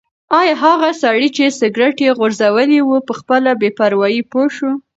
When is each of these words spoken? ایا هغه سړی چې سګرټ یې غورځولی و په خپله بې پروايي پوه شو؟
ایا 0.39 0.53
هغه 0.63 0.89
سړی 1.01 1.29
چې 1.37 1.55
سګرټ 1.59 1.97
یې 2.05 2.11
غورځولی 2.17 2.79
و 2.83 2.91
په 3.07 3.13
خپله 3.19 3.49
بې 3.59 3.69
پروايي 3.77 4.21
پوه 4.31 4.47
شو؟ 4.55 4.71